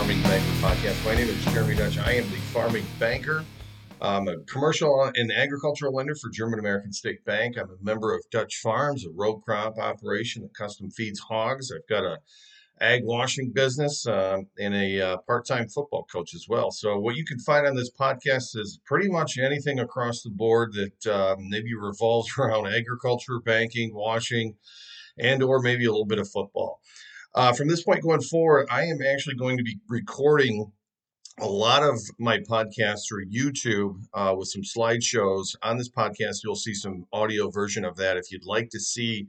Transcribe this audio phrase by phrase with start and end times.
[0.00, 1.04] Farming Banker podcast.
[1.04, 2.02] My name is Jeremy Doetch.
[2.02, 3.44] I am the Farming Banker.
[4.00, 7.58] I'm a commercial and agricultural lender for German American State Bank.
[7.58, 11.70] I'm a member of Doetch Farms, a row crop operation that custom feeds hogs.
[11.70, 12.16] I've got a
[12.80, 16.70] ag washing business uh, and a uh, part-time football coach as well.
[16.70, 20.72] So what you can find on this podcast is pretty much anything across the board
[20.72, 24.54] that uh, maybe revolves around agriculture, banking, washing,
[25.18, 26.80] and or maybe a little bit of football.
[27.34, 30.72] Uh, from this point going forward, I am actually going to be recording
[31.38, 35.54] a lot of my podcasts through YouTube uh, with some slideshows.
[35.62, 38.16] On this podcast, you'll see some audio version of that.
[38.16, 39.28] If you'd like to see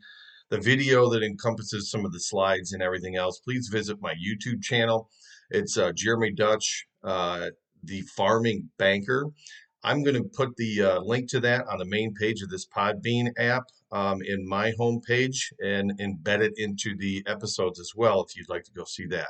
[0.50, 4.63] the video that encompasses some of the slides and everything else, please visit my YouTube
[4.63, 5.08] channel.
[5.52, 7.49] It's uh, Jeremy Doetch, uh,
[7.84, 9.27] the Farming Banker.
[9.84, 12.68] I'm going to put the uh, link to that on the main page of this
[12.68, 18.35] Podbean app um, in my homepage and embed it into the episodes as well if
[18.35, 19.29] you'd like to go see that.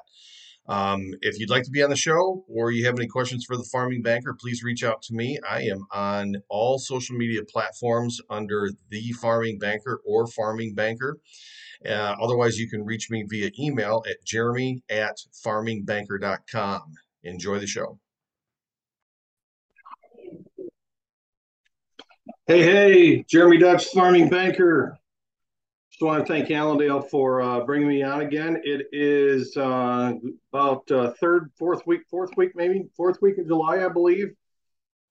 [0.67, 3.57] Um, if you'd like to be on the show or you have any questions for
[3.57, 5.39] the farming banker, please reach out to me.
[5.49, 11.17] I am on all social media platforms under the farming banker or farming banker.
[11.83, 16.81] Uh, otherwise, you can reach me via email at jeremy at farmingbanker.com.
[17.23, 17.99] Enjoy the show.
[22.47, 24.97] Hey, hey, Jeremy Doetch, farming banker.
[25.91, 28.59] Just want to thank Allendale for uh, bringing me on again.
[28.63, 30.13] It is uh,
[30.51, 34.33] about uh, third, fourth week, fourth week, maybe fourth week of July, I believe.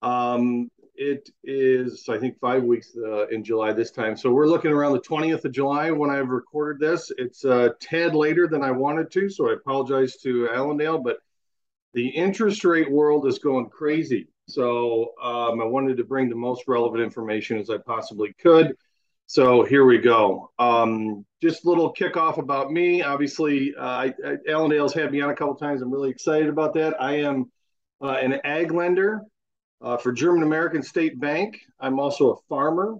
[0.03, 4.17] Um, it is, I think, five weeks uh, in July this time.
[4.17, 7.13] So we're looking around the 20th of July when I've recorded this.
[7.17, 11.19] It's a uh, tad later than I wanted to, so I apologize to Allendale, but
[11.95, 14.27] the interest rate world is going crazy.
[14.51, 18.75] So um, I wanted to bring the most relevant information as I possibly could.
[19.27, 20.51] So here we go.
[20.59, 23.03] Um, just a little kickoff about me.
[23.03, 25.83] Obviously, uh, I, I, Allendale's had me on a couple times.
[25.83, 27.01] I'm really excited about that.
[27.01, 27.51] I am
[28.03, 29.23] uh, an ag lender
[29.83, 31.61] uh, for German American State Bank.
[31.79, 32.97] I'm also a farmer.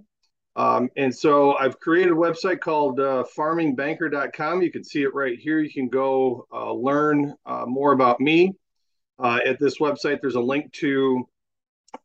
[0.55, 4.63] Um, and so I've created a website called uh, farmingbanker.com.
[4.63, 5.59] You can see it right here.
[5.59, 8.55] You can go uh, learn uh, more about me.
[9.23, 11.29] At this website, there's a link to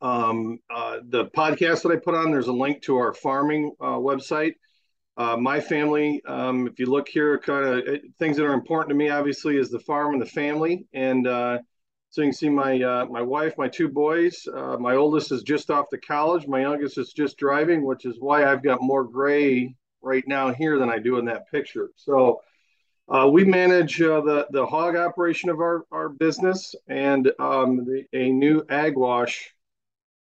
[0.02, 3.98] um, uh, the podcast that I put on, there's a link to our farming uh,
[3.98, 4.54] website.
[5.18, 8.90] Uh, my family, um, if you look here, kind of uh, things that are important
[8.90, 10.86] to me, obviously, is the farm and the family.
[10.94, 11.60] And uh,
[12.10, 14.48] so you can see my uh, my wife, my two boys.
[14.80, 16.48] my oldest is just off to college.
[16.48, 20.78] My youngest is just driving, which is why I've got more gray right now here
[20.78, 21.90] than I do in that picture.
[21.96, 22.42] So
[23.32, 28.64] we manage the the hog operation of our our business and um, the, a new
[28.70, 29.55] ag wash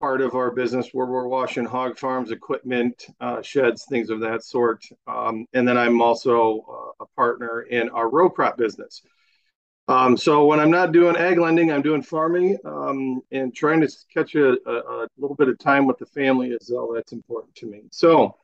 [0.01, 4.45] part of our business where we're washing hog farms equipment, uh, sheds, things of that
[4.45, 4.85] sort.
[5.07, 6.61] Um, and then I'm also
[7.01, 9.03] uh, a partner in our row crop business.
[9.87, 13.89] Um, so when I'm not doing ag lending, I'm doing farming um, and trying to
[14.13, 16.93] catch a, a, a, little bit of time with the family as well.
[16.95, 17.83] That's important to me.
[17.91, 18.37] So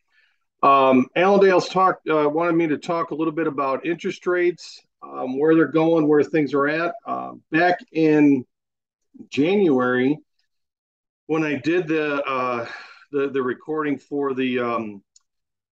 [0.62, 5.38] um, Allendale's talked, uh, wanted me to talk a little bit about interest rates, um,
[5.38, 6.94] where they're going, where things are at.
[7.06, 8.44] Uh, back in
[9.30, 10.18] January,
[11.30, 12.66] when I did the uh,
[13.12, 15.00] the the recording for the um,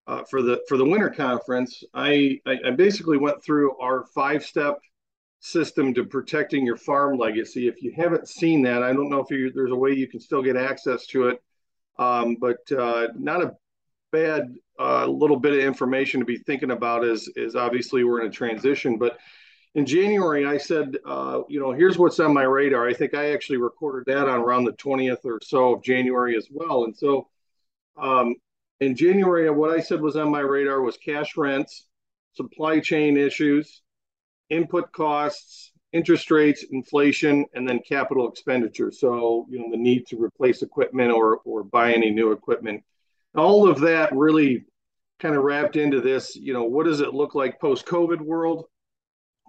[0.07, 4.45] uh, for the for the winter conference, I, I, I basically went through our five
[4.45, 4.79] step
[5.41, 7.67] system to protecting your farm legacy.
[7.67, 10.21] If you haven't seen that, I don't know if you, there's a way you can
[10.21, 11.43] still get access to it,
[11.99, 13.57] um, but uh, not a
[14.13, 17.05] bad uh, little bit of information to be thinking about.
[17.05, 19.19] Is is obviously we're in a transition, but
[19.75, 22.89] in January, I said, uh, you know, here's what's on my radar.
[22.89, 26.49] I think I actually recorded that on around the 20th or so of January as
[26.51, 26.85] well.
[26.85, 27.29] And so
[27.97, 28.35] um,
[28.81, 31.87] in January, what I said was on my radar was cash rents,
[32.35, 33.83] supply chain issues,
[34.51, 38.91] input costs, interest rates, inflation, and then capital expenditure.
[38.91, 42.85] So, you know, the need to replace equipment or, or buy any new equipment.
[43.35, 44.65] All of that really
[45.19, 48.67] kind of wrapped into this, you know, what does it look like post COVID world?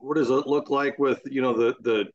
[0.01, 2.06] What does it look like with you know the the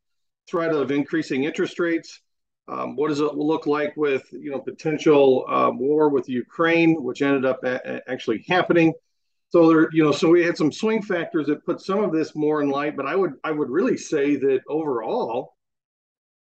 [0.48, 2.20] threat of increasing interest rates?
[2.66, 7.22] Um, what does it look like with you know potential uh, war with Ukraine, which
[7.22, 8.92] ended up a- actually happening?
[9.50, 12.34] So there, you know, so we had some swing factors that put some of this
[12.34, 12.96] more in light.
[12.96, 15.54] But I would I would really say that overall,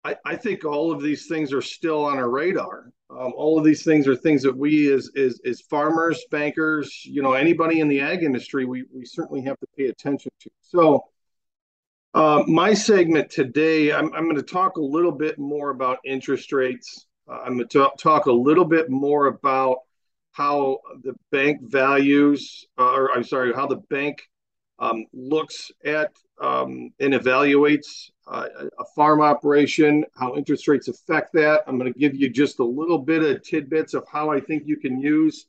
[0.05, 2.91] I, I think all of these things are still on our radar.
[3.11, 7.21] Um, all of these things are things that we as, as as farmers, bankers, you
[7.23, 10.51] know, anybody in the ag industry, we we certainly have to pay attention to.
[10.63, 11.05] So
[12.15, 16.53] uh, my segment today, I'm, I'm going to talk a little bit more about interest
[16.53, 17.07] rates.
[17.29, 19.79] Uh, I'm going to talk a little bit more about
[20.33, 24.23] how the bank values, uh, or I'm sorry, how the bank
[24.79, 28.47] um, looks at um, and evaluates uh,
[28.79, 31.63] a farm operation, how interest rates affect that.
[31.67, 34.65] I'm going to give you just a little bit of tidbits of how I think
[34.67, 35.47] you can use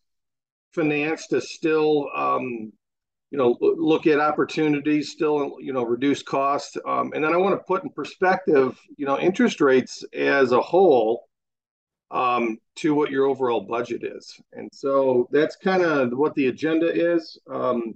[0.74, 2.74] finance to still, um,
[3.34, 6.78] you know, look at opportunities, still, you know, reduce costs.
[6.88, 10.62] Um, and then I want to put in perspective, you know, interest rates as a
[10.62, 11.28] whole
[12.12, 14.40] um, to what your overall budget is.
[14.52, 17.40] And so that's kind of what the agenda is.
[17.52, 17.96] Um,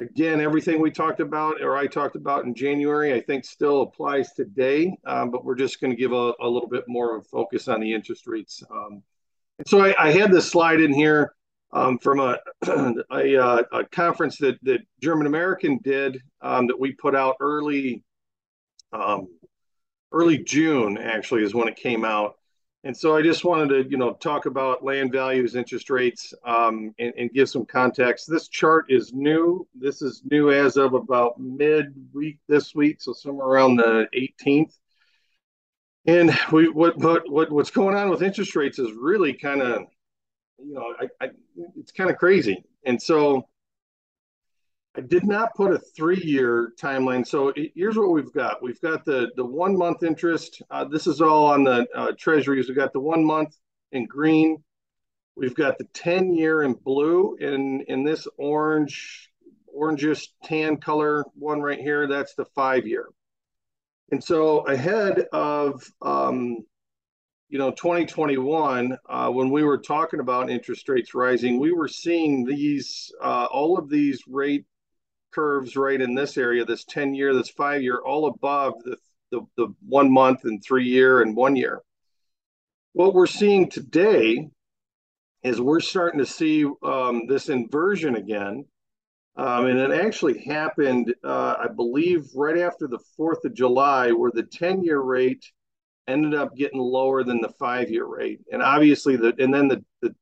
[0.00, 4.32] again, everything we talked about or I talked about in January, I think still applies
[4.32, 7.68] today, um, but we're just going to give a, a, little bit more of focus
[7.68, 8.64] on the interest rates.
[8.68, 9.04] Um,
[9.64, 11.35] so I, I, had this slide in here
[11.72, 12.38] um, from a,
[13.12, 18.02] a, uh, a, conference that, that German American did um, that we put out early
[18.92, 19.28] um,
[20.12, 22.36] early June actually is when it came out.
[22.84, 26.94] And so I just wanted to, you know, talk about land values, interest rates, um,
[27.00, 28.30] and, and, give some context.
[28.30, 29.66] This chart is new.
[29.74, 34.72] This is new as of about mid-week this week, so somewhere around the 18th.
[36.06, 39.86] And we what what, what what's going on with interest rates is really kind of,
[40.58, 41.30] you know, I, I,
[41.76, 42.64] it's kind of crazy.
[42.84, 43.48] And so
[44.96, 47.26] I did not put a three-year timeline.
[47.26, 48.62] So here's what we've got.
[48.62, 50.62] We've got the the one month interest.
[50.70, 52.68] Uh, this is all on the uh, treasuries.
[52.68, 53.56] We've got the one month
[53.92, 54.62] in green.
[55.36, 57.36] We've got the 10 year in blue.
[57.40, 59.30] and in this orange,
[59.76, 63.08] orangish tan color one right here, that's the five year.
[64.10, 66.64] And so ahead of um,
[67.48, 72.44] you know 2021 uh, when we were talking about interest rates rising we were seeing
[72.44, 74.64] these uh, all of these rate
[75.36, 78.96] curves right in this area, this 10 year, this five year, all above the,
[79.30, 81.82] the, the one month and three year and one year.
[82.94, 84.48] What we're seeing today
[85.42, 88.64] is we're starting to see um, this inversion again.
[89.36, 94.30] Um, and it actually happened, uh, I believe, right after the 4th of July, where
[94.32, 95.44] the 10 year rate
[96.08, 98.40] ended up getting lower than the five year rate.
[98.52, 100.14] And obviously, the, and then the, the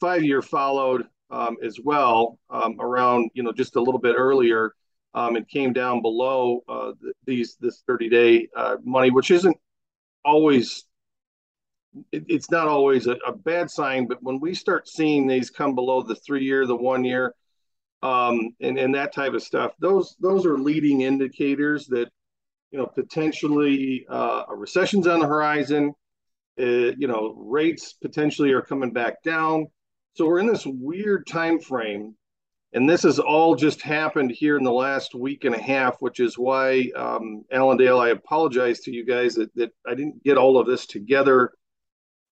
[0.00, 4.74] five year followed um, as well um, around you know just a little bit earlier.
[5.14, 6.92] Um, it came down below uh,
[7.24, 9.56] these this 30 day uh, money, which isn't
[10.24, 10.84] always
[12.12, 15.74] it, it's not always a, a, bad sign, but when we start seeing these come
[15.74, 17.34] below the three year, the one year,
[18.02, 22.10] um, and and that type of stuff, those those are leading indicators that
[22.70, 25.92] you know potentially uh, a recession's on the horizon.
[26.60, 29.66] Uh, you know, rates potentially are coming back down.
[30.14, 32.16] So we're in this weird time frame,
[32.72, 36.18] and this has all just happened here in the last week and a half, which
[36.18, 40.58] is why um, Allendale, I apologize to you guys that, that I didn't get all
[40.58, 41.52] of this together.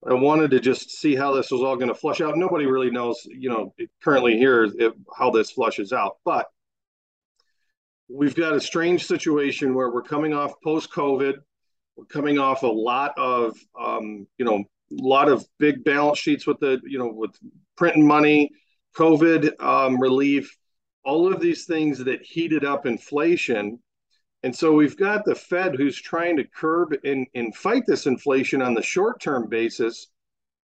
[0.05, 2.37] I wanted to just see how this was all going to flush out.
[2.37, 3.73] Nobody really knows, you know,
[4.03, 6.47] currently here if, how this flushes out, but
[8.09, 11.35] we've got a strange situation where we're coming off post COVID.
[11.97, 16.47] We're coming off a lot of, um, you know, a lot of big balance sheets
[16.47, 17.33] with the, you know, with
[17.77, 18.51] printing money,
[18.95, 20.57] COVID um, relief,
[21.05, 23.79] all of these things that heated up inflation.
[24.43, 28.63] And so we've got the Fed who's trying to curb and, and fight this inflation
[28.63, 30.09] on the short term basis.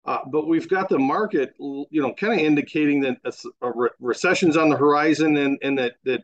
[0.05, 3.33] Uh, but we've got the market, you know, kind of indicating that a,
[3.66, 6.23] a re- recession's on the horizon and, and that, that,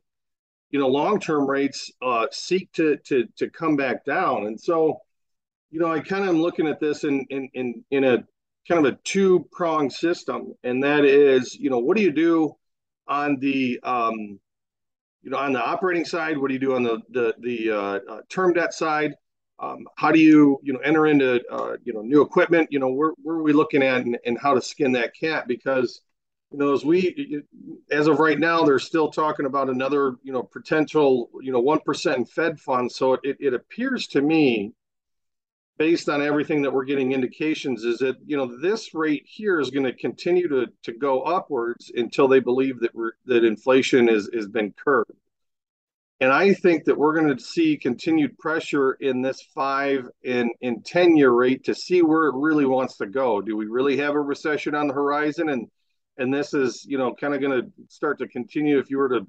[0.74, 4.46] you know, long term rates uh, seek to, to, to come back down.
[4.46, 5.02] And so,
[5.70, 8.24] you know, I kind of am looking at this in, in, in, in a
[8.68, 12.56] kind of a two pronged system, and that is, you know, what do you do
[13.06, 14.40] on the um,
[15.22, 16.36] you know on the operating side?
[16.36, 19.14] What do you do on the the the uh, uh, term debt side?
[19.60, 22.72] Um, how do you you know enter into uh, you know new equipment?
[22.72, 25.46] You know, where where are we looking at and, and how to skin that cat?
[25.46, 26.00] Because
[26.54, 27.42] you know, as we
[27.90, 31.80] as of right now, they're still talking about another you know potential you know one
[31.80, 32.94] percent Fed funds.
[32.94, 34.72] So it, it appears to me
[35.78, 39.70] based on everything that we're getting indications is that you know this rate here is
[39.70, 42.92] going to continue to to go upwards until they believe that
[43.26, 45.10] that inflation is has been curbed.
[46.20, 50.82] And i think that we're going to see continued pressure in this 5 and in
[50.82, 53.40] 10 year rate to see where it really wants to go.
[53.40, 55.48] Do we really have a recession on the horizon?
[55.48, 55.68] And
[56.18, 59.08] and this is you know kind of going to start to continue if you were
[59.08, 59.26] to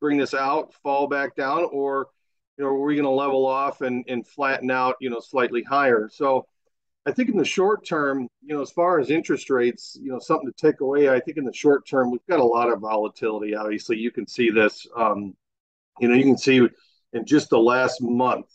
[0.00, 2.08] bring this out fall back down or
[2.56, 5.62] you know, are we going to level off and, and flatten out, you know, slightly
[5.62, 6.08] higher?
[6.12, 6.46] So
[7.06, 10.18] I think in the short term, you know, as far as interest rates, you know,
[10.18, 12.80] something to take away, I think in the short term, we've got a lot of
[12.80, 13.54] volatility.
[13.54, 15.34] Obviously, you can see this, um,
[15.98, 16.66] you know, you can see
[17.12, 18.46] in just the last month,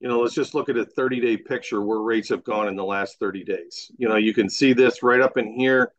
[0.00, 2.76] you know, let's just look at a 30 day picture where rates have gone in
[2.76, 3.92] the last 30 days.
[3.98, 5.92] You know, you can see this right up in here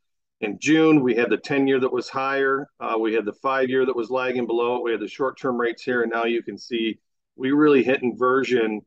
[0.44, 1.02] in June.
[1.02, 2.68] We had the 10 year that was higher.
[2.80, 4.82] Uh, we had the five year that was lagging below.
[4.82, 6.02] We had the short term rates here.
[6.02, 7.00] And now you can see
[7.36, 8.82] we really hit inversion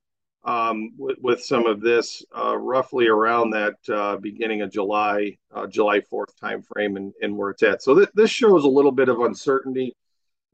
[0.45, 5.67] um, with, with, some of this uh, roughly around that uh, beginning of July, uh,
[5.67, 7.83] July 4th timeframe and, and where it's at.
[7.83, 9.97] So th- this shows a little bit of uncertainty,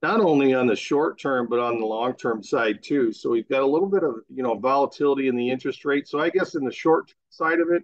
[0.00, 3.12] not only on the short term, but on the long term side too.
[3.12, 6.08] So we've got a little bit of, you know, volatility in the interest rate.
[6.08, 7.82] So I guess in the short side of it,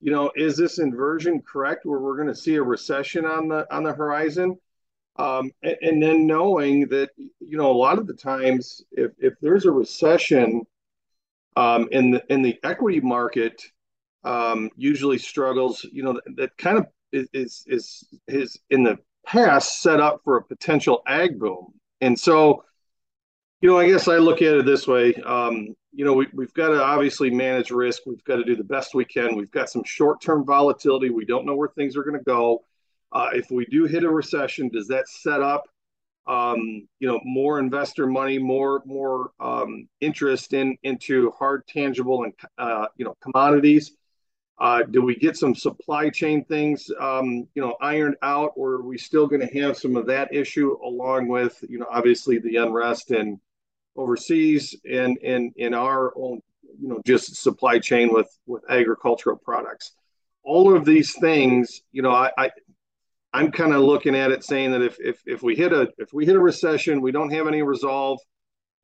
[0.00, 3.66] you know, is this inversion correct where we're going to see a recession on the
[3.74, 4.58] on the horizon?
[5.16, 9.34] Um, and, and, then knowing that, you know, a lot of the times if, if
[9.42, 10.62] there's a recession
[11.56, 13.62] um, in the in the equity market,
[14.24, 18.98] um, usually struggles, you know, that, that kind of is, is is is in the
[19.26, 21.74] past set up for a potential ag boom.
[22.00, 22.64] And so,
[23.60, 25.14] you know, I guess I look at it this way.
[25.14, 28.02] Um, you know, we, we've got to obviously manage risk.
[28.06, 29.36] We've got to do the best we can.
[29.36, 31.10] We've got some short term volatility.
[31.10, 32.64] We don't know where things are going to go.
[33.12, 35.64] Uh, if we do hit a recession, does that set up,
[36.26, 42.32] um, you know, more investor money, more more um, interest in into hard, tangible, and
[42.56, 43.92] uh, you know, commodities?
[44.60, 48.82] Uh, do we get some supply chain things, um, you know, ironed out, or are
[48.82, 52.56] we still going to have some of that issue along with, you know, obviously the
[52.56, 53.40] unrest and
[54.00, 56.40] overseas and in in our own
[56.78, 59.92] you know just supply chain with with agricultural products.
[60.42, 62.50] All of these things you know i, I
[63.34, 66.14] i'm kind of looking at it saying that if, if if we hit a if
[66.14, 68.18] we hit a recession we don't have any resolve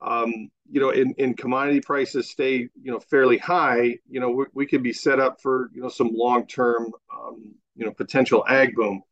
[0.03, 4.45] um, you know in, in commodity prices stay you know fairly high you know we,
[4.53, 8.75] we could be set up for you know some long-term um, you know potential ag
[8.75, 9.03] boom.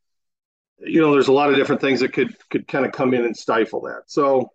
[0.78, 3.24] You know there's a lot of different things that could could kind of come in
[3.24, 4.02] and stifle that.
[4.06, 4.50] So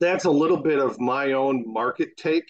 [0.00, 2.46] that's a little bit of my own market take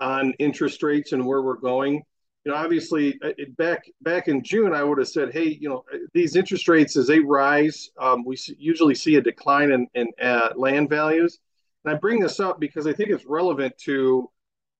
[0.00, 2.02] on interest rates and where we're going.
[2.44, 5.84] You know, obviously, uh, back back in June, I would have said, hey, you know,
[6.12, 10.50] these interest rates as they rise, um, we usually see a decline in, in uh,
[10.56, 11.38] land values.
[11.84, 14.28] And I bring this up because I think it's relevant to,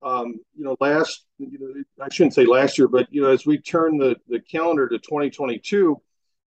[0.02, 3.47] um, you know, last, you know, I shouldn't say last year, but you know, as
[3.47, 6.00] we turn the the calendar to 2022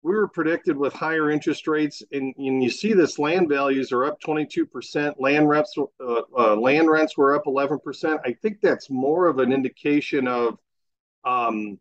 [0.04, 4.04] we were predicted with higher interest rates, and, and you see this land values are
[4.04, 5.16] up 22%.
[5.18, 8.20] Land reps, uh, uh, land rents were up 11%.
[8.26, 10.60] I think that's more of an indication of,
[11.24, 11.80] um,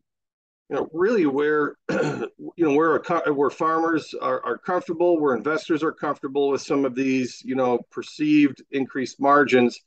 [0.71, 3.03] you know, really where, you know, where
[3.35, 7.81] where farmers are, are comfortable, where investors are comfortable with some of these, you know,
[7.91, 9.81] perceived increased margins.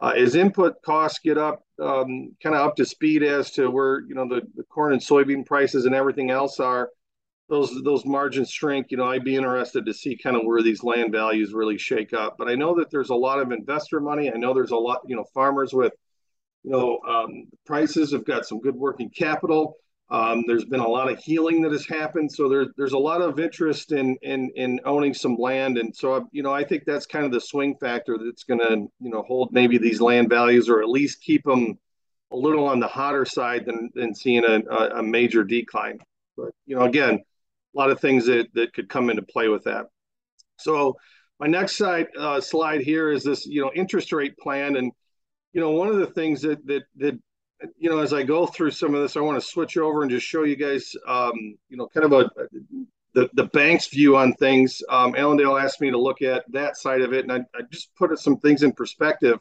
[0.00, 4.00] Uh, as input costs get up, um, kind of up to speed as to where
[4.00, 6.90] you know the, the corn and soybean prices and everything else are
[7.48, 10.82] those those margins shrink, you know, I'd be interested to see kind of where these
[10.82, 12.36] land values really shake up.
[12.38, 14.32] But I know that there's a lot of investor money.
[14.32, 15.92] I know there's a lot, you know, farmers with,
[16.64, 19.76] you know, um, prices have got some good working capital.
[20.08, 23.22] Um, there's been a lot of healing that has happened, so there's there's a lot
[23.22, 27.06] of interest in in in owning some land, and so you know I think that's
[27.06, 30.68] kind of the swing factor that's going to you know hold maybe these land values
[30.68, 31.76] or at least keep them
[32.30, 34.60] a little on the hotter side than than seeing a,
[34.96, 35.98] a major decline.
[36.36, 37.24] But you know again,
[37.76, 39.86] a lot of things that, that could come into play with that.
[40.58, 40.96] So
[41.38, 44.76] my next slide, uh, slide here is this, you know, interest rate plan.
[44.76, 44.92] And,
[45.52, 47.18] you know, one of the things that, that, that,
[47.78, 50.10] you know, as I go through some of this, I want to switch over and
[50.10, 51.34] just show you guys, um,
[51.68, 52.30] you know, kind of a,
[53.14, 54.82] the, the bank's view on things.
[54.88, 57.94] Um, Allendale asked me to look at that side of it, and I, I just
[57.96, 59.38] put some things in perspective.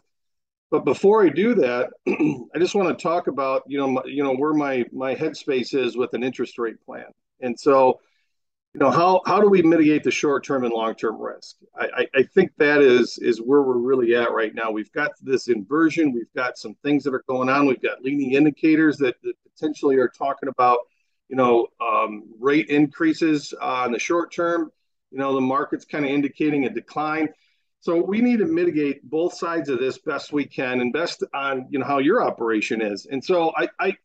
[0.72, 4.24] But before I do that, I just want to talk about, you know, my, you
[4.24, 7.06] know, where my my headspace is with an interest rate plan.
[7.42, 8.00] And so,
[8.75, 11.55] you know how how do we mitigate the short term and long term risk?
[11.79, 14.70] I, I think that is is where we're really at right now.
[14.70, 16.12] We've got this inversion.
[16.12, 17.67] We've got some things that are going on.
[17.67, 20.79] We've got leading indicators that, that potentially are talking about
[21.29, 24.70] you know um, rate increases uh, in the short term.
[25.10, 27.29] You know the market's kind of indicating a decline.
[27.79, 31.67] So we need to mitigate both sides of this best we can and best on
[31.70, 33.05] you know how your operation is.
[33.10, 33.96] And so i, I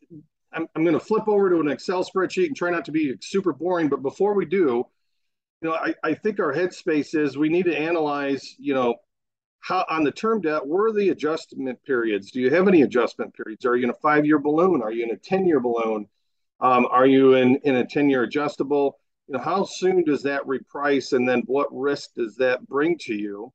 [0.53, 3.15] I'm, I'm going to flip over to an Excel spreadsheet and try not to be
[3.21, 3.89] super boring.
[3.89, 4.85] But before we do,
[5.61, 8.95] you know, I, I think our headspace is we need to analyze, you know,
[9.59, 12.31] how on the term debt, where are the adjustment periods?
[12.31, 13.65] Do you have any adjustment periods?
[13.65, 14.81] Are you in a five year balloon?
[14.81, 16.07] Are you in a 10 year balloon?
[16.59, 18.99] Um, are you in, in a 10 year adjustable?
[19.27, 21.13] You know, how soon does that reprice?
[21.13, 23.53] And then what risk does that bring to you?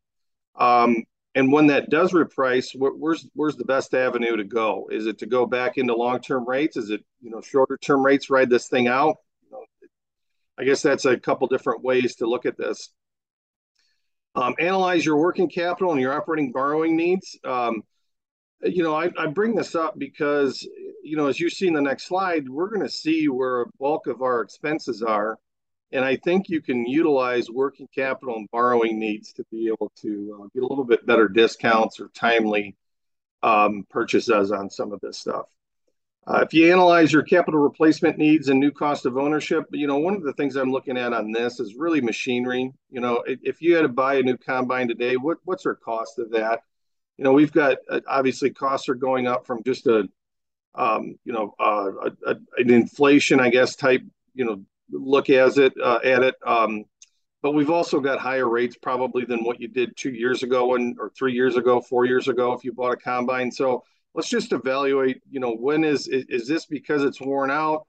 [0.54, 1.04] Um,
[1.36, 4.88] and when that does reprice, where's where's the best avenue to go?
[4.90, 6.78] Is it to go back into long term rates?
[6.78, 9.16] Is it you know shorter term rates ride this thing out?
[9.42, 9.64] You know,
[10.58, 12.90] I guess that's a couple different ways to look at this.
[14.34, 17.38] Um, analyze your working capital and your operating borrowing needs.
[17.44, 17.82] Um,
[18.62, 20.66] you know, I, I bring this up because,
[21.04, 23.66] you know, as you see in the next slide, we're going to see where a
[23.78, 25.38] bulk of our expenses are.
[25.92, 30.40] And I think you can utilize working capital and borrowing needs to be able to
[30.40, 32.76] uh, get a little bit better discounts or timely
[33.42, 35.46] um, purchases on some of this stuff.
[36.26, 39.98] Uh, if you analyze your capital replacement needs and new cost of ownership, you know,
[39.98, 42.72] one of the things I'm looking at on this is really machinery.
[42.90, 45.76] You know, if, if you had to buy a new combine today, what, what's our
[45.76, 46.62] cost of that?
[47.16, 50.08] You know, we've got uh, obviously costs are going up from just a,
[50.74, 54.02] um, you know, uh, a, a, an inflation, I guess, type,
[54.34, 56.34] you know, look as it uh, at it.
[56.46, 56.84] Um,
[57.42, 60.96] but we've also got higher rates probably than what you did two years ago and
[60.98, 63.52] or three years ago, four years ago if you bought a combine.
[63.52, 65.20] So let's just evaluate.
[65.30, 67.86] You know, when is is, is this because it's worn out?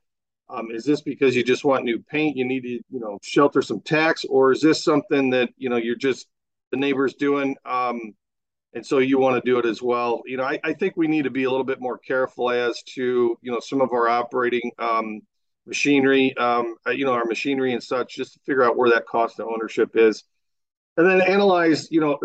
[0.50, 2.38] Um, is this because you just want new paint?
[2.38, 5.77] You need to you know shelter some tax, or is this something that you know
[5.77, 6.27] you're just
[6.72, 7.56] the neighbors doing?
[7.66, 8.13] Um,
[8.74, 10.22] and so you want to do it as well.
[10.25, 12.82] You know, I, I think we need to be a little bit more careful as
[12.94, 15.22] to you know some of our operating um,
[15.68, 19.06] machinery, um, uh, you know, our machinery and such, just to figure out where that
[19.06, 20.24] cost of ownership is.
[20.96, 22.18] And then analyze, you know,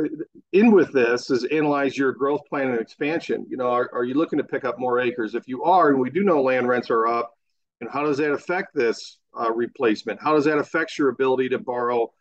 [0.53, 3.45] in with this is analyze your growth plan and expansion.
[3.51, 5.35] You know, are, are you looking to pick up more acres?
[5.35, 7.35] If you are, and we do know land rents are up,
[7.83, 10.23] and how does that affect this uh, replacement?
[10.23, 12.13] How does that affect your ability to borrow,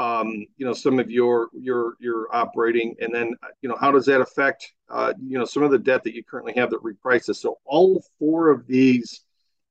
[0.00, 2.96] um, you know, some of your your your operating?
[3.00, 6.02] And then, you know, how does that affect, uh, you know, some of the debt
[6.02, 7.36] that you currently have that reprices?
[7.36, 9.22] So all four of these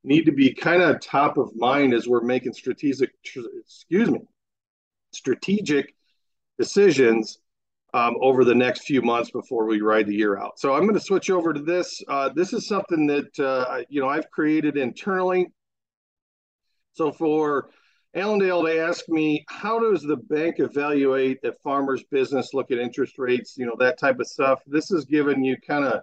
[0.04, 4.22] need to be kind of top of mind as we're making strategic, excuse me,
[5.12, 5.94] strategic
[6.58, 7.40] decisions
[7.94, 10.60] um, over the next few months before we ride the year out.
[10.60, 12.02] So I'm going to switch over to this.
[12.08, 15.52] Uh, this is something that uh, you know I've created internally.
[16.94, 17.70] So for
[18.16, 23.18] Allendale to ask me, how does the bank evaluate a farmer's business, look at interest
[23.18, 24.62] rates, you know, that type of stuff?
[24.68, 26.02] This is giving you kind of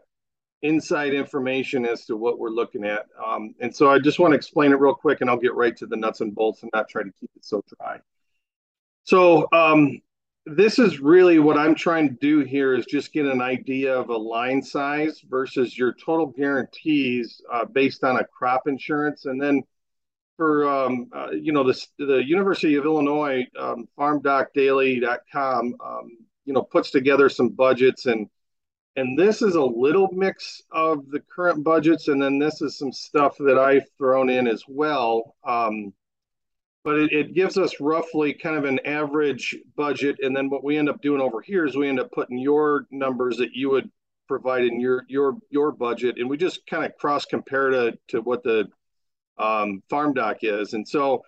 [0.63, 3.07] inside information as to what we're looking at.
[3.25, 5.77] Um, and so I just want to explain it real quick and I'll get right
[5.77, 7.99] to the nuts and bolts and not try to keep it so dry.
[9.05, 10.01] So um,
[10.47, 14.09] this is really what I'm trying to do here is just get an idea of
[14.09, 19.27] a line size versus your total guarantees uh, based on a crop insurance.
[19.27, 19.63] And then
[20.37, 26.63] for, um, uh, you know, the, the University of Illinois um, farmdocdaily.com, um, you know,
[26.63, 28.29] puts together some budgets and
[28.97, 32.93] and this is a little mix of the current budgets, and then this is some
[32.93, 35.37] stuff that I've thrown in as well.
[35.45, 35.93] Um,
[36.83, 40.79] but it, it, gives us roughly kind of an average budget, and then what we
[40.79, 43.91] end up doing over here is we end up putting your numbers that you would
[44.29, 48.21] provide in your your your budget, and we just kind of cross compare to to
[48.23, 48.67] what the
[49.37, 51.23] um, farm doc is, and so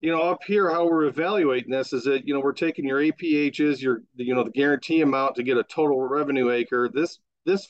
[0.00, 3.00] you know, up here, how we're evaluating this is that, you know, we're taking your
[3.00, 6.90] APHs, your, you know, the guarantee amount to get a total revenue acre.
[6.92, 7.66] This, this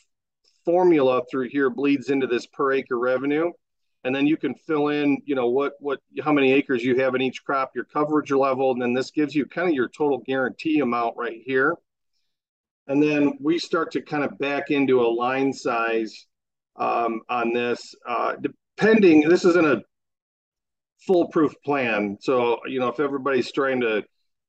[0.65, 3.53] formula through here bleeds into this per acre revenue.
[4.05, 7.15] And then you can fill in, you know, what, what, how many acres you have
[7.15, 8.73] in each crop, your coverage level.
[8.73, 11.75] And then this gives you kind of your total guarantee amount right here.
[12.89, 16.27] And then we start to kind of back into a line size
[16.77, 19.83] um, on this, uh, depending, this isn't a
[21.07, 22.19] foolproof plan.
[22.21, 24.05] So, you know, if everybody's trying to,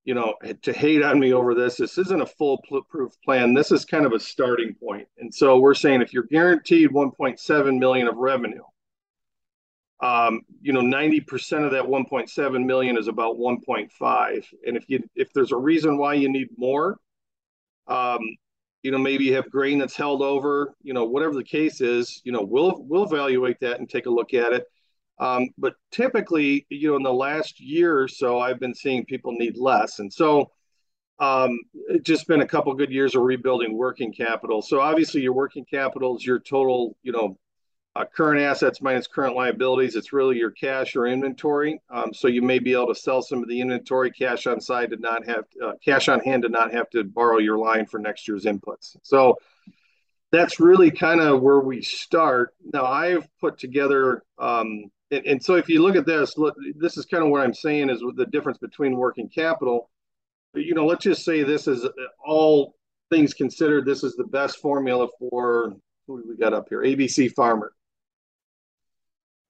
[0.05, 3.53] you know, to hate on me over this, this isn't a foolproof plan.
[3.53, 5.07] This is kind of a starting point.
[5.17, 8.63] And so we're saying if you're guaranteed 1.7 million of revenue,
[9.99, 14.45] um, you know, 90% of that 1.7 million is about 1.5.
[14.65, 16.97] And if you if there's a reason why you need more,
[17.87, 18.19] um,
[18.83, 22.21] you know, maybe you have grain that's held over, you know, whatever the case is,
[22.23, 24.65] you know, we'll we'll evaluate that and take a look at it.
[25.19, 29.31] Um, but typically, you know, in the last year or so, I've been seeing people
[29.31, 29.99] need less.
[29.99, 30.51] And so
[31.19, 34.61] um, it's just been a couple good years of rebuilding working capital.
[34.61, 37.37] So obviously, your working capital is your total, you know,
[37.95, 39.95] uh, current assets minus current liabilities.
[39.95, 41.81] It's really your cash or inventory.
[41.89, 44.91] Um, so you may be able to sell some of the inventory cash on side
[44.91, 47.97] to not have uh, cash on hand to not have to borrow your line for
[47.97, 48.95] next year's inputs.
[49.01, 49.37] So
[50.31, 52.53] that's really kind of where we start.
[52.71, 56.97] Now I've put together um, and, and so if you look at this, look, this
[56.97, 59.89] is kind of what I'm saying is the difference between working capital.
[60.53, 61.87] You know, let's just say this is
[62.25, 62.75] all
[63.09, 63.85] things considered.
[63.85, 65.73] This is the best formula for
[66.07, 67.73] who we got up here, ABC Farmer.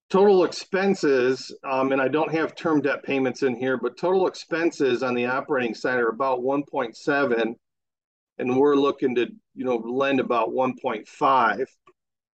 [0.09, 5.03] Total expenses, um, and I don't have term debt payments in here, but total expenses
[5.03, 7.55] on the operating side are about 1.7,
[8.37, 11.65] and we're looking to you know lend about 1.5.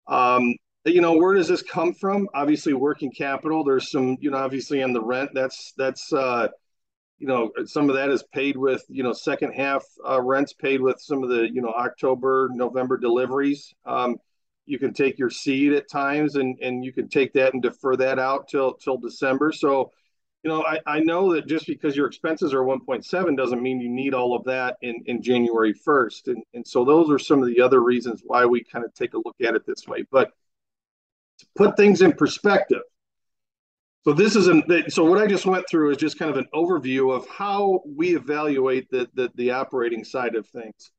[0.06, 4.38] Um, you know where does this come from obviously working capital there's some you know
[4.38, 6.48] obviously on the rent that's that's uh
[7.22, 10.80] you know, some of that is paid with, you know, second half uh, rents paid
[10.80, 13.72] with some of the, you know, October, November deliveries.
[13.86, 14.16] Um,
[14.66, 17.94] you can take your seed at times and, and you can take that and defer
[17.94, 19.52] that out till, till December.
[19.52, 19.92] So,
[20.42, 23.88] you know, I, I know that just because your expenses are 1.7 doesn't mean you
[23.88, 26.26] need all of that in, in January 1st.
[26.26, 29.14] And, and so those are some of the other reasons why we kind of take
[29.14, 30.04] a look at it this way.
[30.10, 30.32] But
[31.42, 32.82] to put things in perspective,
[34.04, 36.48] so this is an so what I just went through is just kind of an
[36.52, 40.90] overview of how we evaluate the the, the operating side of things.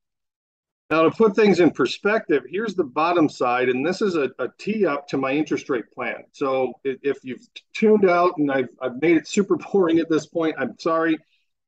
[0.90, 4.48] Now to put things in perspective, here's the bottom side, and this is a, a
[4.58, 6.24] tee up to my interest rate plan.
[6.32, 10.56] So if you've tuned out and I've, I've made it super boring at this point,
[10.60, 11.18] I'm sorry.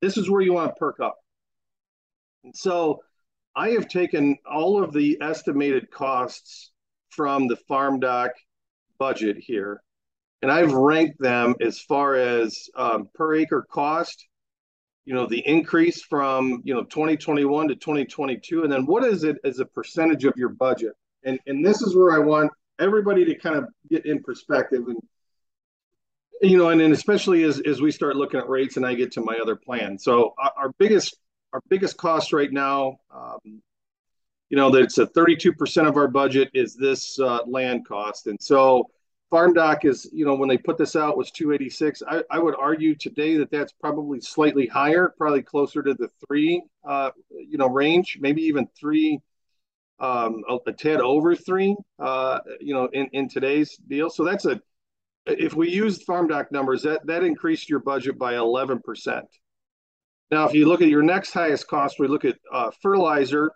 [0.02, 1.18] This is where you want to perk up.
[2.44, 3.02] And so
[3.56, 6.72] I have taken all of the estimated costs
[7.10, 8.32] from the farm doc
[8.98, 9.82] budget here
[10.46, 14.28] and I've ranked them as far as um, per acre cost.
[15.06, 19.38] You know, the increase from you know 2021 to 2022, and then what is it
[19.44, 20.94] as a percentage of your budget?
[21.24, 24.98] And and this is where I want everybody to kind of get in perspective and
[26.42, 29.14] you know and, and especially as, as we start looking at rates and i get
[29.14, 31.16] to my other plan so our, our biggest
[31.54, 33.62] our biggest cost right now um,
[34.50, 38.28] you know that it's a 32% of our budget is this uh, land cost.
[38.28, 38.90] And so
[39.30, 42.56] farm doc is you know when they put this out was 286 i, I would
[42.60, 47.68] argue today that that's probably slightly higher probably closer to the three uh, you know
[47.68, 49.20] range maybe even three
[50.00, 54.10] um, a, a tad over three uh, you know in, in today's deal.
[54.10, 54.60] So that's a
[55.26, 59.24] if we used farm doc numbers that that increased your budget by 11%
[60.32, 63.52] now if you look at your next highest cost we look at uh, fertilizer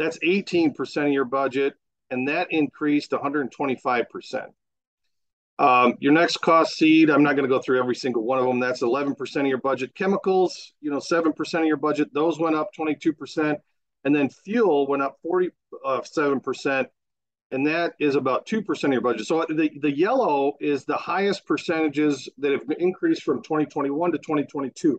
[0.00, 1.74] that's 18% of your budget
[2.10, 4.46] and that increased 125%
[5.60, 8.46] um, your next cost seed, I'm not going to go through every single one of
[8.46, 8.58] them.
[8.58, 9.94] That's 11% of your budget.
[9.94, 12.14] Chemicals, you know, 7% of your budget.
[12.14, 13.56] Those went up 22%.
[14.04, 16.86] And then fuel went up 47%.
[17.50, 19.26] And that is about 2% of your budget.
[19.26, 24.98] So the, the yellow is the highest percentages that have increased from 2021 to 2022.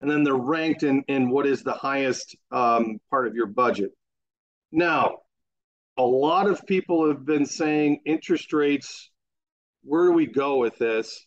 [0.00, 3.90] And then they're ranked in, in what is the highest um, part of your budget.
[4.72, 5.18] Now,
[5.98, 9.10] a lot of people have been saying interest rates
[9.82, 11.26] where do we go with this?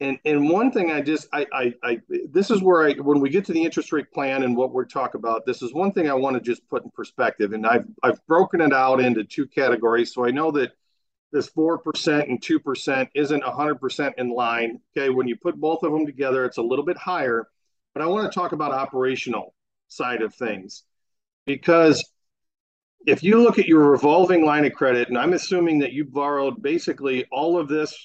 [0.00, 3.28] And and one thing i just i i, I this is where i when we
[3.28, 6.08] get to the interest rate plan and what we're talking about this is one thing
[6.08, 7.52] i want to just put in perspective.
[7.52, 10.14] And i've i've broken it out into two categories.
[10.14, 10.72] So i know that
[11.32, 14.80] this 4% and 2% isn't 100% in line.
[14.96, 17.46] Okay when you put both of them together it's a little bit higher
[17.94, 19.54] but i want to talk about operational
[19.88, 20.84] side of things
[21.46, 22.04] because
[23.06, 26.62] if you look at your revolving line of credit, and I'm assuming that you borrowed
[26.62, 27.96] basically all of this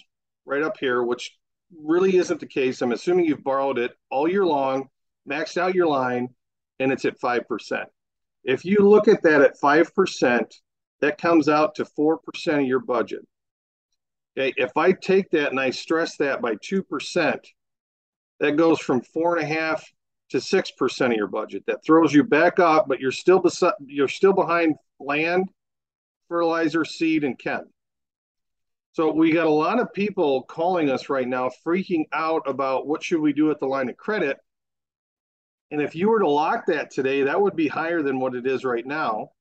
[0.46, 1.38] right up here, which
[1.78, 2.82] really isn't the case.
[2.82, 4.88] I'm assuming you've borrowed it all year long,
[5.30, 6.30] maxed out your line,
[6.80, 7.86] and it's at 5%.
[8.44, 10.54] If you look at that at 5%,
[11.02, 12.18] that comes out to 4%
[12.60, 13.26] of your budget.
[14.38, 17.40] Okay, if I take that and I stress that by 2%,
[18.40, 19.84] that goes from four and a half
[20.30, 21.64] to six percent of your budget.
[21.68, 23.44] That throws you back up, but you're still
[23.86, 25.50] you're still behind land,
[26.28, 27.66] fertilizer, seed, and chem.
[28.94, 33.04] So we got a lot of people calling us right now, freaking out about what
[33.04, 34.38] should we do with the line of credit.
[35.72, 38.48] And if you were to lock that today, that would be higher than what it
[38.48, 39.32] is right now.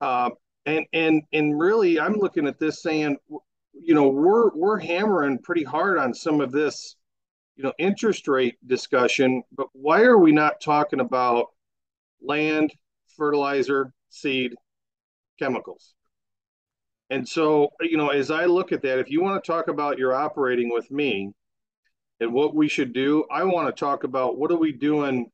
[0.00, 0.30] Uh,
[0.64, 3.18] and and and really, I'm looking at this saying,
[3.74, 6.96] you know, we're we're hammering pretty hard on some of this
[7.56, 11.46] you know, interest rate discussion, but why are we not talking about
[12.22, 12.72] land,
[13.16, 14.54] fertilizer, seed,
[15.38, 15.94] chemicals?
[17.08, 19.98] And so, you know, as I look at that, if you want to talk about
[19.98, 21.32] your operating with me
[22.20, 25.30] and what we should do, I want to talk about what are we doing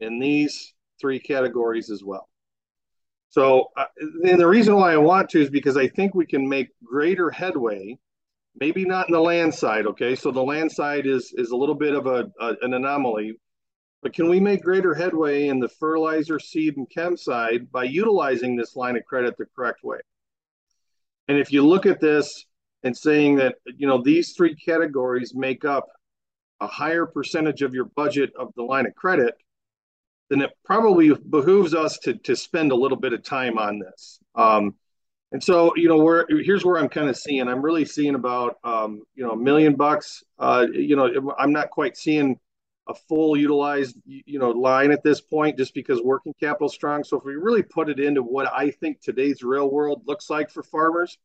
[0.00, 2.28] in these three categories as well.
[3.28, 3.86] So, uh,
[4.22, 7.30] and the reason why I want to is because I think we can make greater
[7.30, 7.98] headway
[8.58, 9.86] maybe not in the land side.
[9.86, 13.38] Okay, so the land side is is a little bit of a, a, an anomaly,
[14.02, 18.56] but can we make greater headway in the fertilizer, seed, and chem side by utilizing
[18.56, 19.98] this line of credit the correct way?
[21.28, 22.46] And if you look at this
[22.82, 25.88] and saying that you know these three categories make up
[26.60, 29.34] a higher percentage of your budget of the line of credit,
[30.30, 34.18] then it probably behooves us to to spend a little bit of time on this.
[34.34, 34.74] Um,
[35.32, 37.48] and so, you know, where here's where I'm kind of seeing.
[37.48, 40.22] I'm really seeing about, um, you know, a million bucks.
[40.38, 42.38] Uh, you know, I'm not quite seeing
[42.88, 47.02] a full utilized, you know, line at this point, just because working capital strong.
[47.02, 50.48] So if we really put it into what I think today's real world looks like
[50.48, 51.18] for farmers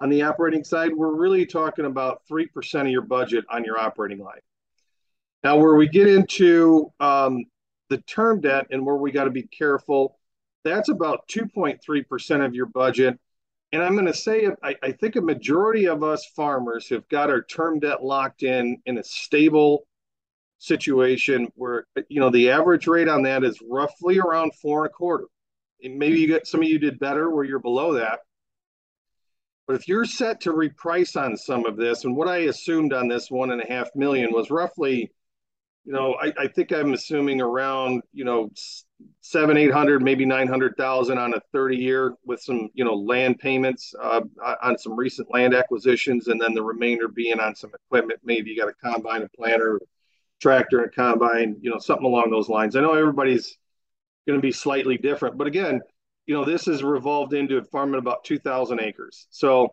[0.00, 3.80] on the operating side, we're really talking about three percent of your budget on your
[3.80, 4.40] operating line.
[5.44, 7.44] Now, where we get into um,
[7.88, 10.18] the term debt and where we got to be careful,
[10.64, 13.20] that's about 2.3% of your budget.
[13.72, 17.30] And I'm going to say, I, I, think a majority of us farmers have got
[17.30, 19.86] our term debt locked in in a stable
[20.58, 24.94] situation where, you know, the average rate on that is roughly around four and a
[24.94, 25.24] quarter.
[25.82, 28.20] And maybe you get some of you did better where you're below that.
[29.66, 33.08] But if you're set to reprice on some of this, and what I assumed on
[33.08, 35.10] this one and a half million was roughly
[35.86, 38.50] you know, I, I think I'm assuming around, you know,
[39.20, 42.94] seven, eight hundred, maybe nine hundred thousand on a 30 year with some, you know,
[42.94, 44.20] land payments uh,
[44.62, 48.20] on some recent land acquisitions, and then the remainder being on some equipment.
[48.24, 49.80] Maybe you got a combine, a planter,
[50.40, 52.76] tractor, and combine, you know, something along those lines.
[52.76, 53.56] I know everybody's
[54.26, 55.80] going to be slightly different, but again,
[56.26, 59.28] you know, this is revolved into farming about 2,000 acres.
[59.30, 59.72] So,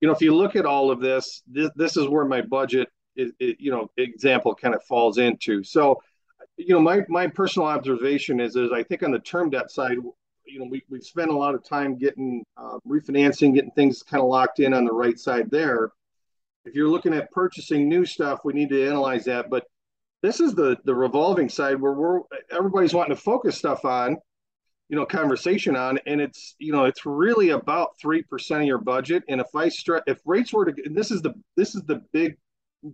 [0.00, 2.88] you know, if you look at all of this, this, this is where my budget
[3.16, 5.62] it, you know example kind of falls into.
[5.62, 6.00] So,
[6.66, 9.96] you know, my my personal observation is is I think on the term debt side,
[10.44, 14.22] you know, we we've spent a lot of time getting uh, refinancing, getting things kind
[14.22, 15.90] of locked in on the right side there.
[16.64, 19.48] If you're looking at purchasing new stuff, we need to analyze that.
[19.48, 19.64] But
[20.22, 22.20] this is the the revolving side where we're
[22.50, 24.18] everybody's wanting to focus stuff on
[24.88, 29.22] you know conversation on and it's you know it's really about 3% of your budget
[29.28, 32.02] and if i stress if rates were to and this is the this is the
[32.12, 32.36] big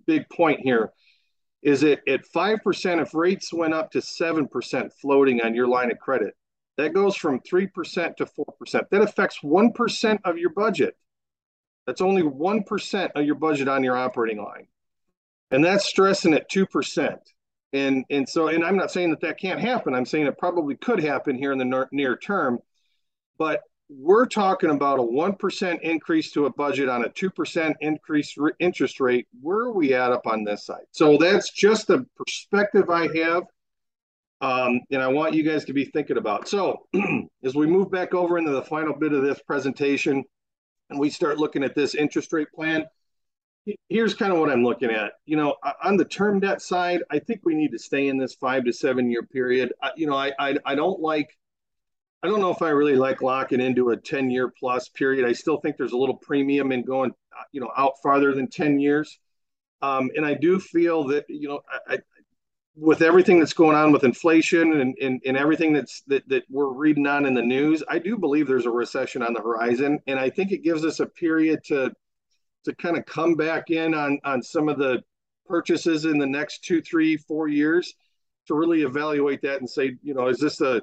[0.06, 0.92] big point here
[1.66, 5.98] is it at 5% if rates went up to 7% floating on your line of
[5.98, 6.34] credit
[6.76, 10.96] that goes from 3% to 4% that affects 1% of your budget.
[11.86, 14.68] That's only 1% of your budget on your operating line.
[15.50, 17.18] And that's stressing at 2%
[17.72, 19.92] and and so and i'm not saying that that can't happen.
[19.92, 22.60] I'm saying it probably could happen here in the near term.
[23.38, 28.52] But we're talking about a 1% increase to a budget on a 2% increase re-
[28.58, 29.28] interest rate.
[29.40, 30.84] Where are we at up on this side?
[30.90, 33.44] So that's just the perspective I have.
[34.40, 36.48] Um, and I want you guys to be thinking about.
[36.48, 36.86] So
[37.44, 40.24] as we move back over into the final bit of this presentation
[40.90, 42.84] and we start looking at this interest rate plan,
[43.88, 45.12] here's kind of what I'm looking at.
[45.24, 48.34] You know, on the term debt side, I think we need to stay in this
[48.34, 49.72] five to seven year period.
[49.96, 51.30] you know, I, I, I don't like–
[52.26, 55.24] I don't know if I really like locking into a 10 year plus period.
[55.24, 57.12] I still think there's a little premium in going,
[57.52, 59.20] you know, out farther than 10 years.
[59.80, 62.00] Um, and I do feel that, you know, I,
[62.74, 66.72] with everything that's going on with inflation and, and, and everything that's that, that we're
[66.72, 70.00] reading on in the news, I do believe there's a recession on the horizon.
[70.08, 71.92] And I think it gives us a period to
[72.64, 75.00] to kind of come back in on on some of the
[75.46, 77.94] purchases in the next two, three, four years
[78.48, 80.82] to really evaluate that and say, you know, is this a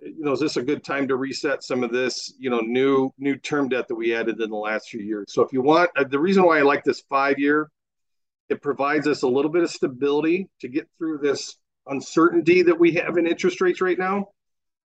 [0.00, 3.12] you know, is this a good time to reset some of this, you know, new
[3.18, 5.26] new term debt that we added in the last few years?
[5.28, 7.70] So if you want, uh, the reason why I like this five year,
[8.48, 11.56] it provides us a little bit of stability to get through this
[11.86, 14.26] uncertainty that we have in interest rates right now.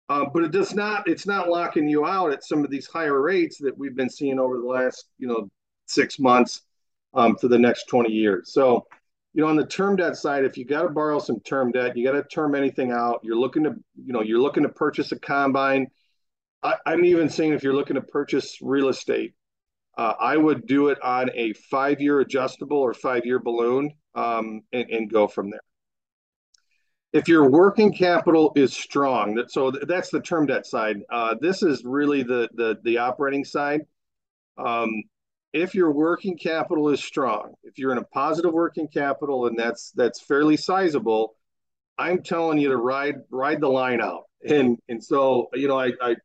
[0.10, 3.22] Uh, but it does not, it's not locking you out at some of these higher
[3.22, 5.50] rates that we've been seeing over the last, you know,
[5.86, 6.62] six months
[7.14, 8.54] um, for the next 20 years.
[8.54, 8.86] So
[9.38, 11.96] you know, on the term debt side, if you got to borrow some term debt,
[11.96, 13.20] you got to term anything out.
[13.22, 15.92] You're looking to, you know, you're looking to purchase a combine.
[16.64, 19.36] I, am even saying if you're looking to purchase real estate,
[19.96, 25.12] uh, I would do it on a five-year adjustable or five-year balloon um, and, and,
[25.12, 25.62] go from there.
[27.14, 30.98] If your working capital is strong, that, so that's the term debt side.
[31.12, 33.82] Uh, this is really the the the operating side.
[34.58, 35.04] Um,
[35.54, 39.92] if your working capital is strong, if you're in a positive working capital and that's
[39.96, 41.36] that's fairly sizable,
[41.98, 44.24] I'm telling you to ride ride the line out.
[44.48, 46.16] And and so you know I, I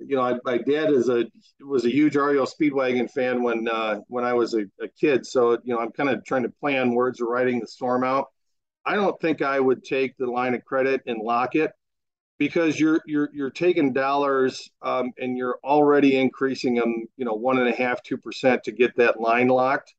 [0.00, 1.26] you know I, my dad is a
[1.60, 5.26] was a huge REO Speedwagon fan when uh, when I was a, a kid.
[5.26, 8.26] So you know I'm kind of trying to plan words of riding the storm out.
[8.84, 11.70] I don't think I would take the line of credit and lock it
[12.38, 17.58] because you're you're you're taking dollars um, and you're already increasing them, you know, one
[17.58, 19.94] and a half, two percent to get that line locked.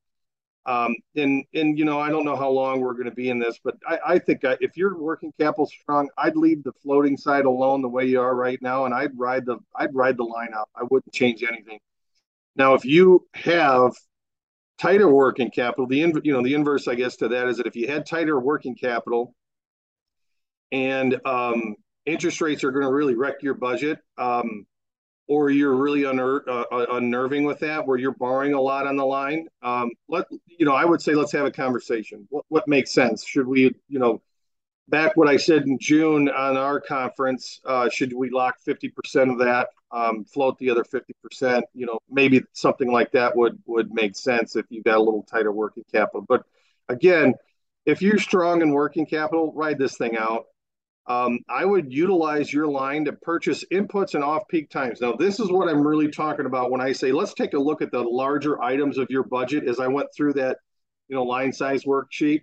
[0.65, 3.39] Um, and and you know, I don't know how long we're going to be in
[3.39, 7.17] this, but I, I think I, if you're working capital strong, I'd leave the floating
[7.17, 10.24] side alone the way you are right now, and I'd ride the I'd ride the
[10.24, 10.69] line out.
[10.76, 11.80] I wouldn't change anything.
[12.56, 13.93] Now, if you have
[14.80, 17.67] tighter working capital, the in, you know the inverse, I guess, to that is that
[17.67, 19.36] if you had tighter working capital
[20.71, 24.65] and um, interest rates are going to really wreck your budget, um,
[25.28, 28.96] or you're really unner- uh, uh, unnerving with that, where you're borrowing a lot on
[28.96, 30.74] the line, um, let you know.
[30.74, 32.28] I would say let's have a conversation.
[32.30, 33.26] What what makes sense?
[33.26, 34.22] Should we, you know,
[34.88, 37.60] back what I said in June on our conference?
[37.65, 41.65] Uh, should we lock fifty percent of that, um, float the other fifty percent?
[41.74, 45.24] You know, maybe something like that would would make sense if you got a little
[45.24, 46.24] tighter working capital.
[46.28, 46.44] But
[46.88, 47.34] again,
[47.88, 50.46] if you're strong in working capital, ride this thing out.
[51.08, 55.02] Um, I would utilize your line to purchase inputs and off-peak times.
[55.02, 57.82] Now, this is what I'm really talking about when I say let's take a look
[57.84, 59.68] at the larger items of your budget.
[59.68, 60.58] As I went through that,
[61.08, 62.41] you know, line size worksheet,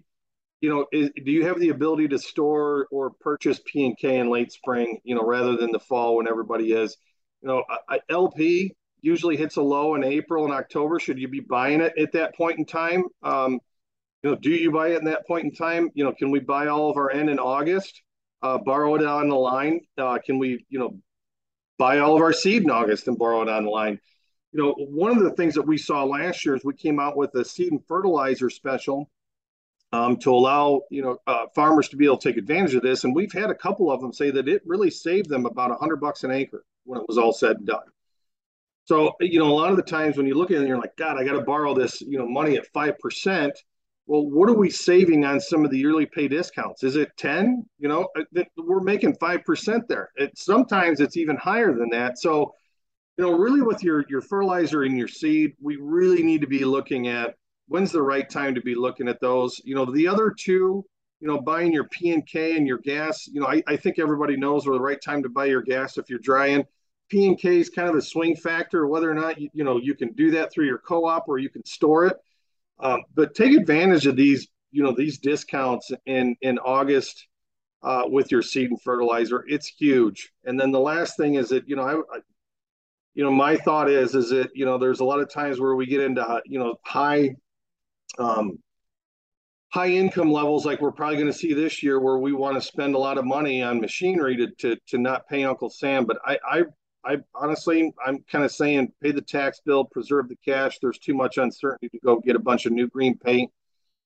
[0.60, 4.18] you know, is, do you have the ability to store or purchase P and K
[4.18, 6.96] in late spring, you know, rather than the fall when everybody is,
[7.42, 7.64] you know,
[8.08, 11.00] LP usually hits a low in April and October.
[11.00, 13.02] Should you be buying it at that point in time?
[13.24, 13.58] Um,
[14.22, 15.90] you know, do you buy it in that point in time?
[15.94, 18.00] You know, can we buy all of our N in August?
[18.42, 19.80] Uh, borrow it on the line.
[19.96, 20.98] Uh, can we, you know,
[21.78, 24.00] buy all of our seed in August and borrow it on the line?
[24.52, 27.16] You know, one of the things that we saw last year is we came out
[27.16, 29.08] with a seed and fertilizer special
[29.92, 33.04] um, to allow you know uh, farmers to be able to take advantage of this.
[33.04, 35.74] And we've had a couple of them say that it really saved them about a
[35.74, 37.84] hundred bucks an acre when it was all said and done.
[38.84, 40.96] So you know, a lot of the times when you look at it, you're like,
[40.96, 43.52] God, I got to borrow this you know money at five percent.
[44.06, 46.82] Well, what are we saving on some of the yearly pay discounts?
[46.82, 47.64] Is it ten?
[47.78, 50.10] You know, uh, we're making five percent there.
[50.16, 52.18] It, sometimes it's even higher than that.
[52.18, 52.52] So
[53.16, 56.64] you know, really with your your fertilizer and your seed, we really need to be
[56.64, 57.34] looking at
[57.68, 59.60] when's the right time to be looking at those.
[59.64, 60.84] You know, the other two,
[61.20, 63.28] you know, buying your P and K and your gas.
[63.28, 65.98] You know, I, I think everybody knows where the right time to buy your gas
[65.98, 66.64] if you're drying.
[67.08, 69.78] P and K is kind of a swing factor, whether or not you, you know
[69.78, 72.16] you can do that through your co-op or you can store it.
[72.80, 77.26] Um, but take advantage of these, you know, these discounts in in August
[77.82, 79.44] uh, with your seed and fertilizer.
[79.48, 80.32] It's huge.
[80.44, 82.20] And then the last thing is that you know I, I
[83.14, 85.74] you know my thought is is that you know there's a lot of times where
[85.74, 87.34] we get into you know high
[88.18, 88.58] um,
[89.72, 92.60] high income levels like we're probably going to see this year where we want to
[92.60, 96.18] spend a lot of money on machinery to to, to not pay uncle sam but
[96.26, 96.62] i i
[97.04, 100.78] I honestly, I'm kind of saying pay the tax bill, preserve the cash.
[100.80, 103.50] There's too much uncertainty to go get a bunch of new green paint,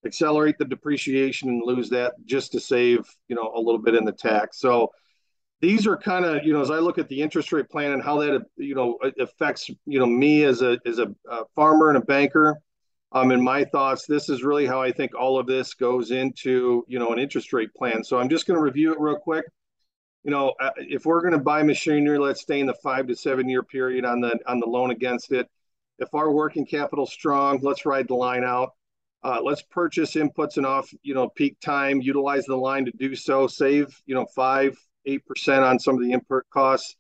[0.04, 4.04] accelerate the depreciation and lose that just to save, you know, a little bit in
[4.04, 4.60] the tax.
[4.60, 4.92] So
[5.60, 8.02] these are kind of, you know, as I look at the interest rate plan and
[8.02, 11.98] how that, you know, affects, you know, me as a as a, a farmer and
[11.98, 12.60] a banker.
[13.12, 16.84] Um, in my thoughts, this is really how I think all of this goes into,
[16.88, 18.04] you know, an interest rate plan.
[18.04, 19.46] So I'm just going to review it real quick.
[20.26, 23.16] You know, uh, if we're going to buy machinery, let's stay in the five to
[23.16, 25.48] seven year period on the on the loan against it.
[25.98, 28.72] If our working capital strong, let's ride the line out.
[29.22, 32.02] Uh, let's purchase inputs and off, you know, peak time.
[32.02, 33.46] Utilize the line to do so.
[33.46, 36.96] Save, you know, five eight percent on some of the input costs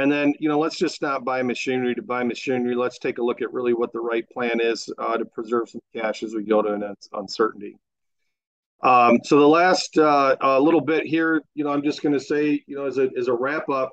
[0.00, 2.74] and then, you know, let's just not buy machinery to buy machinery.
[2.74, 5.82] Let's take a look at really what the right plan is uh, to preserve some
[5.94, 7.76] cash as we go to an uncertainty.
[8.82, 12.20] Um, so the last uh, uh, little bit here, you know, I'm just going to
[12.20, 13.92] say, you know, as a, as a wrap up,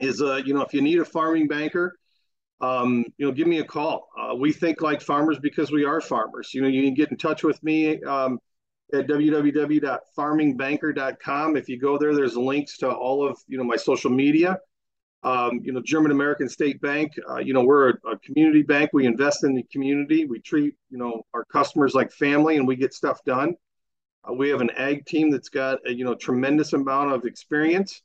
[0.00, 1.98] is, uh, you know, if you need a farming banker,
[2.60, 4.08] um, you know, give me a call.
[4.18, 6.54] Uh, we think like farmers because we are farmers.
[6.54, 8.38] You know, you can get in touch with me um,
[8.92, 11.56] at www.farmingbanker.com.
[11.56, 14.58] If you go there, there's links to all of, you know, my social media.
[15.24, 18.90] Um, you know, German American State Bank, uh, you know, we're a, a, community bank.
[18.92, 20.24] We invest in the community.
[20.24, 23.54] We treat, you know, our customers like family and we get stuff done.
[24.28, 28.02] Uh, we have an ag team that's got a, you know, tremendous amount of experience.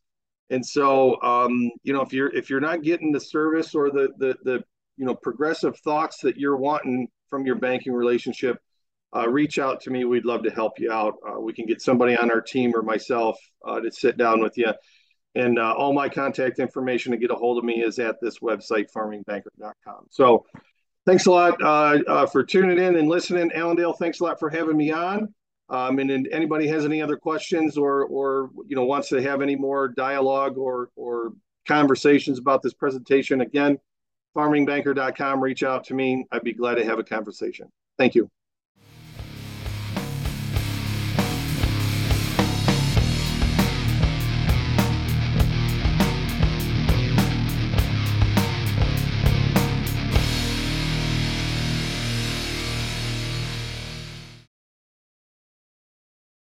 [0.49, 4.09] And so, um, you know, if you're, if you're not getting the service or the,
[4.17, 4.63] the, the,
[4.97, 8.57] you know, progressive thoughts that you're wanting from your banking relationship,
[9.15, 10.05] uh, reach out to me.
[10.05, 11.15] We'd love to help you out.
[11.27, 14.57] Uh, we can get somebody on our team or myself uh, to sit down with
[14.57, 14.73] you
[15.37, 18.39] and uh, all my contact information to get a hold of me is at this
[18.39, 20.07] website, farmingbanker.com.
[20.09, 20.45] So
[21.05, 23.51] thanks a lot uh, for tuning in and listening.
[23.53, 25.33] Allendale, thanks a lot for having me on.
[25.69, 29.41] Um, and, and anybody has any other questions or, or you know wants to have
[29.41, 31.33] any more dialogue or, or
[31.67, 33.77] conversations about this presentation, again,
[34.35, 36.25] farmingbanker.com, reach out to me.
[36.31, 37.67] I'd be glad to have a conversation.
[37.97, 38.29] Thank you.